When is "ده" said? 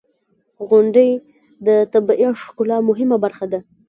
3.51-3.59